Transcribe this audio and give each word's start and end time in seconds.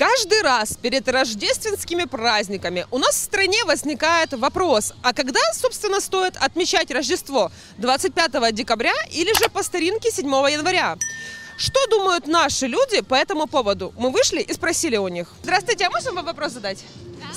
Каждый 0.00 0.40
раз 0.40 0.78
перед 0.80 1.06
рождественскими 1.10 2.04
праздниками 2.04 2.86
у 2.90 2.96
нас 2.96 3.16
в 3.16 3.22
стране 3.22 3.62
возникает 3.66 4.32
вопрос, 4.32 4.94
а 5.02 5.12
когда, 5.12 5.40
собственно, 5.52 6.00
стоит 6.00 6.38
отмечать 6.38 6.90
Рождество? 6.90 7.52
25 7.76 8.54
декабря 8.54 8.94
или 9.12 9.30
же 9.38 9.50
по 9.50 9.62
старинке 9.62 10.10
7 10.10 10.26
января? 10.26 10.96
Что 11.58 11.86
думают 11.88 12.26
наши 12.26 12.66
люди 12.66 13.02
по 13.02 13.14
этому 13.14 13.46
поводу? 13.46 13.92
Мы 13.98 14.08
вышли 14.08 14.40
и 14.40 14.50
спросили 14.54 14.96
у 14.96 15.08
них. 15.08 15.28
Здравствуйте, 15.42 15.84
а 15.84 15.90
можно 15.90 16.12
вам 16.12 16.24
вопрос 16.24 16.52
задать? 16.52 16.82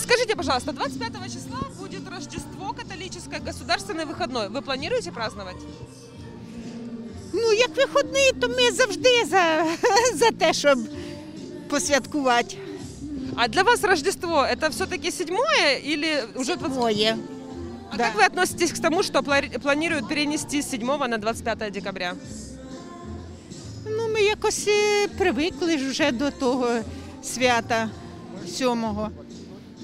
Скажите, 0.01 0.33
пожалуйста, 0.37 0.71
25 0.71 1.33
числа 1.33 1.67
будет 1.77 2.07
Рождество 2.07 2.71
католическое, 2.71 3.41
государственный 3.41 4.05
выходной. 4.05 4.47
Вы 4.47 4.61
планируете 4.61 5.11
праздновать? 5.11 5.57
Ну, 7.33 7.51
як 7.51 7.75
виходний, 7.75 8.31
то 8.39 8.47
ми 8.47 8.71
завжди 8.71 9.25
за, 9.25 9.65
за 10.13 10.31
те, 10.31 10.53
щоб 10.53 10.79
посвяткувати. 11.73 12.57
А 13.35 13.47
для 13.47 13.63
вас 13.63 13.83
Рождество 13.83 14.45
это 14.45 14.69
все-таки 14.69 15.11
седьмое 15.11 15.79
или 15.85 16.23
уже 16.35 16.55
20... 16.55 16.77
Моє. 16.77 17.17
А 17.91 17.97
да. 17.97 18.03
как 18.03 18.15
вы 18.15 18.25
относитесь 18.25 18.71
к 18.71 18.81
тому, 18.81 19.03
что 19.03 19.19
пла- 19.19 19.59
планируют 19.59 20.07
перенести 20.07 20.61
с 20.61 20.69
7 20.69 20.87
на 21.07 21.17
25 21.17 21.73
декабря? 21.73 22.13
Ну, 23.85 24.09
ми 24.13 24.21
якось 24.21 24.67
е, 24.67 25.07
привикли 25.07 25.77
ж 25.77 25.89
вже 25.89 26.11
до 26.11 26.31
того 26.31 26.69
свята 27.23 27.89
сьомого. 28.47 29.09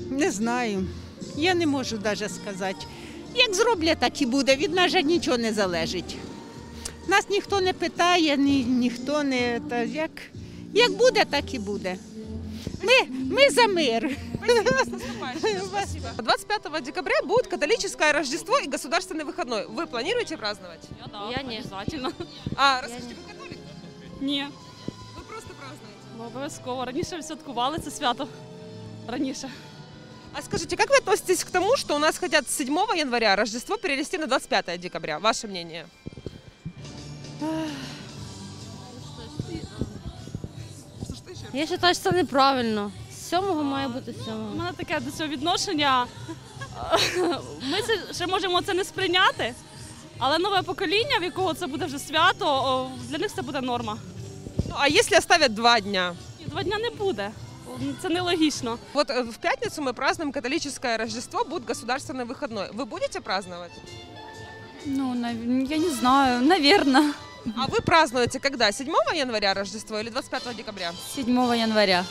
Не 0.09 0.31
знаю. 0.31 0.87
Я 1.37 1.53
не 1.53 1.67
можу 1.67 1.99
навіть 2.03 2.31
сказати. 2.35 2.85
Як 3.35 3.55
зроблять, 3.55 3.99
так 3.99 4.21
і 4.21 4.25
буде. 4.25 4.55
Від 4.55 4.73
нас 4.73 4.91
же 4.91 5.03
нічого 5.03 5.37
не 5.37 5.53
залежить. 5.53 6.17
Нас 7.07 7.29
ніхто 7.29 7.61
не 7.61 7.73
питає, 7.73 8.37
ні, 8.37 8.63
ніхто 8.63 9.23
не. 9.23 9.61
Та 9.69 9.81
як, 9.81 10.11
як 10.74 10.92
буде, 10.92 11.24
так 11.24 11.54
і 11.54 11.58
буде. 11.58 11.96
Ми, 12.82 13.08
ми 13.10 13.50
за 13.50 13.66
мир. 13.66 14.16
Спасибо. 15.68 16.08
25 16.22 16.82
декабря 16.84 17.14
будет 17.24 17.46
католическое 17.46 18.12
Рождество 18.12 18.58
и 18.58 18.66
государственный 18.68 19.24
выходной. 19.24 19.66
Вы 19.66 19.86
планируете 19.86 20.36
праздновать? 20.36 20.80
Я, 21.00 21.06
да, 21.12 21.30
Я 21.30 21.42
ні. 21.42 21.58
обов'язательно. 21.60 22.12
А, 22.56 22.80
расскажите, 22.80 23.14
вы 23.14 23.32
католик? 23.32 23.58
Ні, 24.20 24.46
Вы 25.16 25.22
просто 25.28 25.48
празднуете. 25.48 25.98
ну, 26.18 26.24
обов'язково. 26.24 26.84
Раніше 26.84 27.22
святкували 27.22 27.78
це 27.78 27.90
свято. 27.90 28.28
Раніше. 29.08 29.48
А 30.34 30.42
скажите, 30.42 30.76
как 30.76 30.90
вы 30.90 30.96
относитесь 30.98 31.44
к 31.44 31.50
тому, 31.50 31.76
что 31.76 31.96
у 31.96 31.98
нас 31.98 32.18
хотят 32.18 32.48
с 32.50 32.56
7 32.56 32.78
января 32.96 33.36
Рождество 33.36 33.76
перенести 33.78 34.18
на 34.18 34.26
25 34.26 34.80
декабря? 34.80 35.18
Ваше 35.18 35.48
мнение? 35.48 35.86
Я 41.52 41.64
вважаю, 41.64 41.94
що 41.94 42.02
це 42.02 42.10
неправильно. 42.12 42.92
Сьомого 43.30 43.62
має 43.62 43.88
бути 43.88 44.10
У 44.20 44.24
сьомого. 44.24 44.54
мене 44.54 44.70
таке 44.76 45.00
до 45.00 45.10
цього 45.10 45.28
відношення. 45.28 46.06
Ми 47.62 47.82
це 47.86 48.14
ще 48.14 48.26
можемо 48.26 48.62
це 48.62 48.74
не 48.74 48.84
сприйняти, 48.84 49.54
але 50.18 50.38
нове 50.38 50.62
покоління, 50.62 51.18
в 51.20 51.22
якого 51.22 51.54
це 51.54 51.66
буде 51.66 51.84
вже 51.86 51.98
свято, 51.98 52.46
о, 52.46 52.90
для 53.08 53.18
них 53.18 53.34
це 53.34 53.42
буде 53.42 53.60
норма. 53.60 53.98
Ну, 54.68 54.74
а 54.78 54.88
если 54.88 55.18
оставят 55.18 55.54
два 55.54 55.80
дня? 55.80 56.14
Ні, 56.40 56.46
Два 56.46 56.62
дня 56.62 56.78
не 56.78 56.90
буде. 56.90 57.30
Це 58.02 58.08
нелогічно. 58.08 58.78
Вот 58.94 59.10
э, 59.10 59.22
в 59.30 59.36
пятницу 59.36 59.82
мы 59.82 59.92
празднуем 59.92 60.32
католическое 60.32 60.96
Рождество, 60.96 61.44
будет 61.44 61.64
государственный 61.68 62.24
выходной. 62.24 62.70
Вы 62.72 62.84
будете 62.84 63.20
праздновать? 63.20 63.72
Ну, 64.86 65.14
нав- 65.14 65.70
я 65.70 65.78
не 65.78 65.90
знаю, 65.90 66.40
наверное, 66.42 67.12
А 67.57 67.67
вы 67.67 67.81
празднуете 67.81 68.39
когда? 68.39 68.71
7 68.71 68.87
января 69.15 69.53
Рождество 69.53 69.99
или 69.99 70.09
25 70.09 70.55
декабря? 70.55 70.93
7 71.15 71.29
января. 71.55 72.05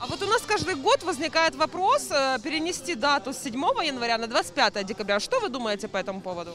А 0.00 0.06
вот 0.06 0.22
у 0.22 0.26
нас 0.26 0.42
каждый 0.42 0.74
год 0.74 1.02
возникает 1.02 1.54
вопрос 1.54 2.08
э, 2.10 2.38
перенести 2.42 2.94
дату 2.94 3.32
с 3.32 3.38
7 3.38 3.54
января 3.84 4.18
на 4.18 4.26
25 4.26 4.84
декабря. 4.84 5.18
Что 5.18 5.40
вы 5.40 5.48
думаете 5.48 5.88
по 5.88 5.96
этому 5.96 6.20
поводу? 6.20 6.50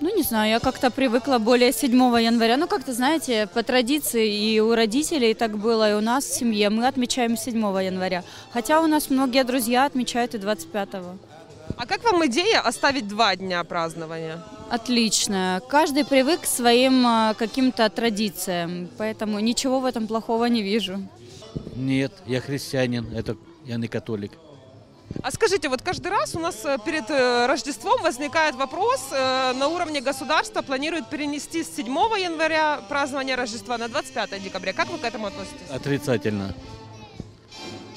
Ну, 0.00 0.16
не 0.16 0.22
знаю, 0.22 0.50
я 0.50 0.60
как-то 0.60 0.90
привыкла 0.90 1.38
более 1.38 1.72
7 1.72 1.92
января. 1.92 2.56
Ну, 2.56 2.66
как-то, 2.66 2.94
знаете, 2.94 3.46
по 3.52 3.62
традиции 3.62 4.32
и 4.32 4.60
у 4.60 4.74
родителей 4.74 5.34
так 5.34 5.58
было, 5.58 5.90
и 5.90 5.94
у 5.94 6.00
нас 6.00 6.24
в 6.24 6.34
семье. 6.34 6.70
Мы 6.70 6.86
отмечаем 6.86 7.36
7 7.36 7.58
января. 7.84 8.24
Хотя 8.52 8.80
у 8.80 8.86
нас 8.86 9.10
многие 9.10 9.44
друзья 9.44 9.84
отмечают 9.84 10.34
и 10.34 10.38
25-го. 10.38 11.18
А 11.76 11.86
как 11.86 12.04
вам 12.04 12.24
идея 12.26 12.60
оставить 12.60 13.08
два 13.08 13.36
дня 13.36 13.62
празднования? 13.64 14.42
Отлично. 14.70 15.62
Каждый 15.68 16.04
привык 16.04 16.40
к 16.40 16.46
своим 16.46 17.06
а, 17.06 17.34
каким-то 17.34 17.88
традициям, 17.90 18.88
поэтому 18.98 19.38
ничего 19.38 19.80
в 19.80 19.84
этом 19.84 20.06
плохого 20.06 20.46
не 20.46 20.62
вижу. 20.62 20.98
Нет, 21.76 22.12
я 22.26 22.40
христианин, 22.40 23.06
это 23.14 23.36
я 23.66 23.76
не 23.76 23.88
католик. 23.88 24.32
А 25.22 25.30
скажите, 25.30 25.68
вот 25.68 25.82
каждый 25.82 26.08
раз 26.08 26.34
у 26.34 26.40
нас 26.40 26.64
э, 26.64 26.76
перед 26.84 27.08
э, 27.08 27.46
Рождеством 27.46 28.02
возникает 28.02 28.56
вопрос 28.56 29.00
э, 29.12 29.52
на 29.52 29.68
уровне 29.68 30.00
государства, 30.00 30.62
планируют 30.62 31.08
перенести 31.08 31.62
с 31.62 31.76
7 31.76 31.86
января 31.86 32.80
празднование 32.88 33.36
Рождества 33.36 33.78
на 33.78 33.88
25 33.88 34.42
декабря. 34.42 34.72
Как 34.72 34.88
вы 34.88 34.98
к 34.98 35.04
этому 35.04 35.26
относитесь? 35.26 35.70
Отрицательно. 35.70 36.54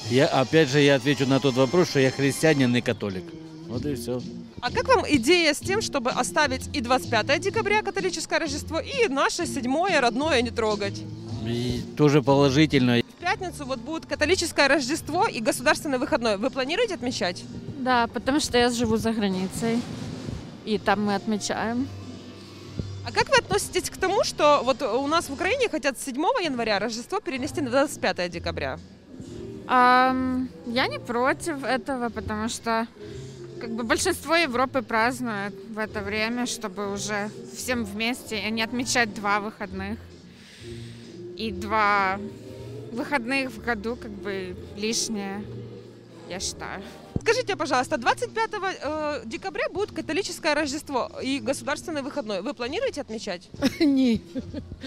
Я, 0.09 0.27
опять 0.27 0.69
же, 0.69 0.79
я 0.79 0.95
отвечу 0.95 1.25
на 1.25 1.39
тот 1.39 1.55
вопрос, 1.55 1.89
что 1.89 1.99
я 1.99 2.11
христианин, 2.11 2.71
не 2.71 2.81
католик. 2.81 3.23
Вот 3.67 3.85
и 3.85 3.95
все. 3.95 4.21
А 4.61 4.71
как 4.71 4.87
вам 4.87 5.05
идея 5.07 5.53
с 5.53 5.59
тем, 5.59 5.81
чтобы 5.81 6.11
оставить 6.11 6.69
и 6.75 6.81
25 6.81 7.39
декабря 7.41 7.81
католическое 7.81 8.39
Рождество, 8.39 8.79
и 8.79 9.07
наше 9.07 9.45
седьмое 9.45 9.99
родное 10.01 10.41
не 10.41 10.49
трогать? 10.51 11.03
И 11.45 11.83
тоже 11.95 12.21
положительно. 12.21 12.99
В 12.99 13.21
пятницу 13.21 13.65
вот 13.65 13.79
будет 13.79 14.05
католическое 14.05 14.67
Рождество 14.67 15.27
и 15.27 15.39
государственный 15.39 15.97
выходной. 15.97 16.37
Вы 16.37 16.49
планируете 16.49 16.95
отмечать? 16.95 17.43
Да, 17.79 18.07
потому 18.07 18.39
что 18.39 18.57
я 18.57 18.69
живу 18.69 18.97
за 18.97 19.11
границей. 19.11 19.81
И 20.65 20.77
там 20.77 21.05
мы 21.05 21.15
отмечаем. 21.15 21.87
А 23.05 23.11
как 23.11 23.29
вы 23.29 23.37
относитесь 23.37 23.89
к 23.89 23.97
тому, 23.97 24.23
что 24.23 24.61
вот 24.63 24.81
у 24.81 25.07
нас 25.07 25.29
в 25.29 25.33
Украине 25.33 25.69
хотят 25.69 25.97
с 25.97 26.05
7 26.05 26.15
января 26.43 26.79
Рождество 26.79 27.19
перенести 27.21 27.61
на 27.61 27.69
25 27.69 28.29
декабря? 28.29 28.79
Ам, 29.67 30.49
я 30.65 30.87
не 30.87 30.99
против 30.99 31.63
этого, 31.63 32.09
потому 32.09 32.49
что 32.49 32.87
как 33.59 33.71
бы 33.71 33.83
большинство 33.83 34.35
Европы 34.35 34.81
празднует 34.81 35.53
в 35.69 35.77
это 35.79 36.01
время, 36.01 36.45
чтобы 36.45 36.93
уже 36.93 37.29
всем 37.55 37.85
вместе, 37.85 38.41
а 38.45 38.49
не 38.49 38.61
отмечать 38.61 39.13
два 39.13 39.39
выходных. 39.39 39.99
И 41.35 41.51
два 41.51 42.19
выходных 42.91 43.51
в 43.51 43.63
году 43.63 43.95
как 43.95 44.11
бы 44.11 44.55
лишнее, 44.75 45.43
я 46.29 46.39
считаю. 46.39 46.81
Скажите, 47.21 47.55
пожалуйста, 47.55 47.97
25 47.97 48.51
э, 48.53 49.21
декабря 49.25 49.69
будет 49.69 49.91
католическое 49.91 50.55
Рождество 50.55 51.11
и 51.21 51.39
государственный 51.39 52.01
выходной. 52.01 52.41
Вы 52.41 52.53
планируете 52.53 53.01
отмечать? 53.01 53.49
Ні, 53.79 54.21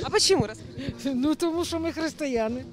А 0.03 0.10
почему? 0.10 0.47
Расскажите. 0.47 0.92
ну 1.14 1.34
тому 1.34 1.64
що 1.64 1.78
ми 1.78 1.92
християни. 1.92 2.64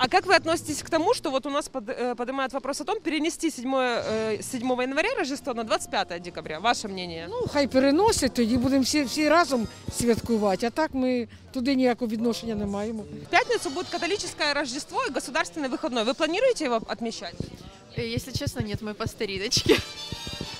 А 0.00 0.08
как 0.08 0.26
вы 0.26 0.34
относитесь 0.34 0.82
к 0.82 0.90
тому, 0.90 1.14
что 1.14 1.30
вот 1.30 1.46
у 1.46 1.50
нас 1.50 1.68
под- 1.68 1.88
э, 1.88 2.14
поднимают 2.14 2.52
вопрос 2.52 2.80
о 2.80 2.84
том, 2.84 3.00
перенести 3.00 3.50
7, 3.50 3.74
э, 3.74 4.42
7 4.42 4.82
января 4.82 5.08
Рождество 5.18 5.54
на 5.54 5.64
25 5.64 6.18
декабря? 6.22 6.58
Ваше 6.58 6.88
мнение? 6.88 7.26
Ну, 7.30 7.46
хай 7.52 7.66
переносять, 7.66 8.34
тоді 8.34 8.56
будемо 8.56 8.82
всі, 8.82 9.02
всі 9.04 9.28
разом 9.28 9.68
святкувати. 9.98 10.66
А 10.66 10.70
так 10.70 10.94
ми 10.94 11.28
туди 11.52 11.74
ніякого 11.74 12.10
відношення 12.10 12.54
не 12.54 12.66
маємо. 12.66 13.02
В 13.02 13.30
пятницу 13.30 13.70
будет 13.70 13.88
католическое 13.88 14.54
Рождество 14.54 14.98
и 15.08 15.10
государственный 15.10 15.70
выходной. 15.70 16.04
Вы 16.04 16.14
планируете 16.14 16.64
его 16.64 16.80
отмечать? 16.88 17.34
Если 17.98 18.32
честно, 18.32 18.60
нет, 18.60 18.82
мы 18.82 18.94
по 18.94 19.06
стариночке. 19.06 19.76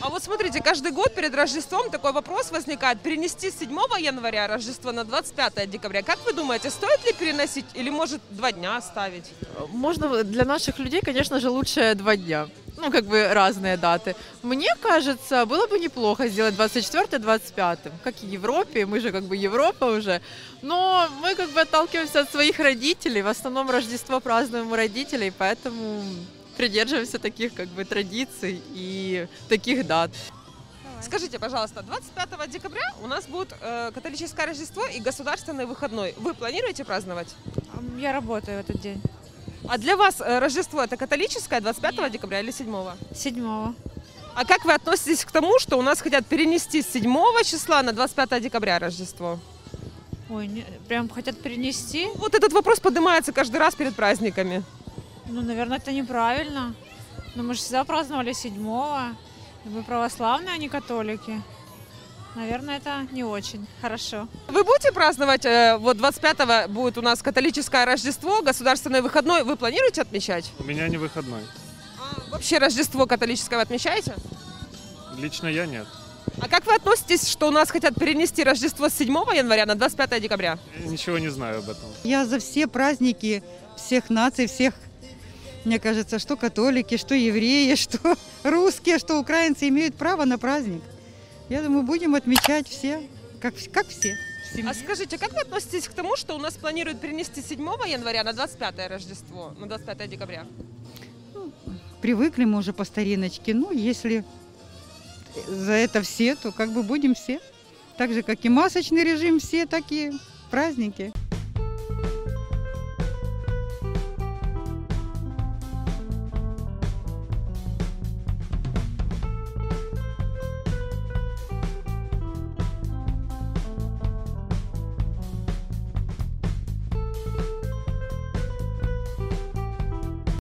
А 0.01 0.09
вот 0.09 0.23
смотрите, 0.23 0.61
каждый 0.61 0.91
год 0.91 1.13
перед 1.13 1.35
Рождеством 1.35 1.91
такой 1.91 2.11
вопрос 2.11 2.51
возникает. 2.51 2.99
Перенести 3.01 3.51
с 3.51 3.59
7 3.59 3.69
января 3.99 4.47
Рождество 4.47 4.91
на 4.91 5.03
25 5.03 5.69
декабря. 5.69 6.01
Как 6.01 6.17
вы 6.25 6.33
думаете, 6.33 6.71
стоит 6.71 7.05
ли 7.05 7.13
переносить 7.13 7.65
или 7.75 7.91
может 7.91 8.19
два 8.31 8.51
дня 8.51 8.77
оставить? 8.77 9.25
Можно 9.69 10.23
для 10.23 10.43
наших 10.43 10.79
людей, 10.79 11.01
конечно 11.01 11.39
же, 11.39 11.51
лучше 11.51 11.93
два 11.93 12.15
дня. 12.15 12.47
Ну, 12.77 12.89
как 12.89 13.05
бы 13.05 13.27
разные 13.27 13.77
даты. 13.77 14.15
Мне 14.41 14.73
кажется, 14.81 15.45
было 15.45 15.67
бы 15.67 15.77
неплохо 15.77 16.27
сделать 16.27 16.55
24-25, 16.55 17.77
как 18.03 18.15
и 18.23 18.25
Европе, 18.25 18.87
мы 18.87 18.99
же 19.01 19.11
как 19.11 19.25
бы 19.25 19.35
Европа 19.35 19.85
уже. 19.85 20.19
Но 20.63 21.07
мы 21.21 21.35
как 21.35 21.51
бы 21.51 21.61
отталкиваемся 21.61 22.21
от 22.21 22.31
своих 22.31 22.57
родителей, 22.57 23.21
в 23.21 23.27
основном 23.27 23.69
Рождество 23.69 24.19
празднуем 24.19 24.71
у 24.71 24.75
родителей, 24.75 25.31
поэтому 25.37 26.03
придерживаемся 26.61 27.17
таких 27.17 27.55
как 27.55 27.69
бы 27.69 27.83
традиций 27.85 28.61
и 28.75 29.27
таких 29.49 29.87
дат. 29.87 30.11
Скажите, 31.01 31.39
пожалуйста, 31.39 31.81
25 31.81 32.51
декабря 32.51 32.93
у 33.01 33.07
нас 33.07 33.25
будет 33.25 33.55
э, 33.59 33.89
католическое 33.91 34.45
Рождество 34.45 34.85
и 34.85 34.99
государственный 34.99 35.65
выходной. 35.65 36.13
Вы 36.17 36.35
планируете 36.35 36.85
праздновать? 36.85 37.29
Я 37.97 38.13
работаю 38.13 38.59
в 38.59 38.69
этот 38.69 38.79
день. 38.79 39.01
А 39.67 39.79
для 39.79 39.97
вас 39.97 40.21
э, 40.21 40.37
Рождество 40.37 40.83
это 40.83 40.97
католическое 40.97 41.61
25 41.61 42.11
декабря 42.11 42.41
или 42.41 42.51
7? 42.51 42.71
7 43.15 43.73
А 44.35 44.45
как 44.45 44.63
вы 44.63 44.73
относитесь 44.73 45.25
к 45.25 45.31
тому, 45.31 45.57
что 45.57 45.79
у 45.79 45.81
нас 45.81 45.99
хотят 45.99 46.27
перенести 46.27 46.83
с 46.83 46.89
7 46.89 47.03
числа 47.43 47.81
на 47.81 47.91
25 47.91 48.43
декабря 48.43 48.77
Рождество? 48.77 49.39
Ой, 50.29 50.63
прям 50.87 51.09
хотят 51.09 51.41
перенести. 51.41 52.07
Вот 52.17 52.35
этот 52.35 52.53
вопрос 52.53 52.79
поднимается 52.79 53.31
каждый 53.31 53.57
раз 53.57 53.73
перед 53.73 53.95
праздниками. 53.95 54.63
Ну, 55.31 55.41
наверное, 55.41 55.77
это 55.77 55.93
неправильно. 55.93 56.75
Но 57.35 57.43
мы 57.43 57.53
же 57.53 57.61
всегда 57.61 57.85
праздновали 57.85 58.33
7 58.33 58.53
и 58.53 59.69
мы 59.69 59.83
православные, 59.83 60.53
а 60.53 60.57
не 60.57 60.67
католики. 60.67 61.41
Наверное, 62.35 62.77
это 62.77 63.07
не 63.11 63.23
очень 63.23 63.65
хорошо. 63.81 64.27
Вы 64.47 64.63
будете 64.63 64.91
праздновать, 64.91 65.45
э, 65.45 65.77
вот 65.77 65.97
25-го 65.97 66.69
будет 66.71 66.97
у 66.97 67.01
нас 67.01 67.21
католическое 67.21 67.85
Рождество, 67.85 68.41
государственный 68.41 69.01
выходной. 69.01 69.43
Вы 69.43 69.55
планируете 69.55 70.01
отмечать? 70.01 70.51
У 70.59 70.63
меня 70.63 70.87
не 70.87 70.97
выходной. 70.97 71.41
А 71.99 72.31
вообще 72.31 72.57
Рождество 72.57 73.05
католическое 73.05 73.57
вы 73.57 73.63
отмечаете? 73.63 74.15
Лично 75.17 75.47
я 75.47 75.65
нет. 75.65 75.87
А 76.41 76.47
как 76.47 76.65
вы 76.65 76.75
относитесь, 76.75 77.27
что 77.27 77.47
у 77.47 77.51
нас 77.51 77.69
хотят 77.69 77.95
перенести 77.95 78.43
Рождество 78.43 78.89
с 78.89 78.93
7 78.93 79.07
января 79.35 79.65
на 79.65 79.75
25 79.75 80.21
декабря? 80.21 80.57
Я 80.79 80.89
ничего 80.89 81.19
не 81.19 81.29
знаю 81.29 81.59
об 81.59 81.69
этом. 81.69 81.89
Я 82.03 82.25
за 82.25 82.39
все 82.39 82.67
праздники 82.67 83.43
всех 83.77 84.09
наций, 84.09 84.47
всех, 84.47 84.73
мне 85.65 85.79
кажется, 85.79 86.19
что 86.19 86.37
католики, 86.37 86.97
что 86.97 87.15
евреи, 87.15 87.75
что 87.75 87.99
русские, 88.43 88.97
что 88.97 89.19
украинцы 89.19 89.67
имеют 89.67 89.95
право 89.95 90.25
на 90.25 90.37
праздник. 90.37 90.81
Я 91.49 91.61
думаю, 91.61 91.83
будем 91.83 92.15
отмечать 92.15 92.67
все, 92.67 93.07
как, 93.39 93.53
как 93.73 93.87
все. 93.87 94.17
А 94.67 94.73
скажите, 94.73 95.17
как 95.17 95.31
вы 95.33 95.41
относитесь 95.41 95.87
к 95.87 95.93
тому, 95.93 96.17
что 96.17 96.35
у 96.35 96.37
нас 96.37 96.55
планируют 96.55 96.99
перенести 96.99 97.41
с 97.41 97.47
7 97.47 97.59
января 97.87 98.23
на 98.23 98.33
25 98.33 98.89
Рождество, 98.89 99.53
на 99.57 99.67
25 99.67 100.09
декабря? 100.09 100.45
Привыкли 102.01 102.45
мы 102.45 102.57
уже 102.57 102.73
по 102.73 102.83
стариночке. 102.83 103.53
Ну, 103.53 103.71
если 103.71 104.25
за 105.47 105.73
это 105.73 106.01
все, 106.01 106.35
то 106.35 106.51
как 106.51 106.71
бы 106.73 106.83
будем 106.83 107.15
все. 107.15 107.39
Так 107.97 108.11
же, 108.11 108.23
как 108.23 108.43
и 108.43 108.49
масочный 108.49 109.03
режим, 109.03 109.39
все 109.39 109.65
такие 109.65 110.13
праздники. 110.49 111.13